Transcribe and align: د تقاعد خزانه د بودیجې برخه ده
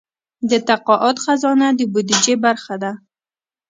د 0.49 0.51
تقاعد 0.67 1.17
خزانه 1.25 1.67
د 1.77 1.79
بودیجې 1.91 2.35
برخه 2.45 2.75
ده 2.83 2.91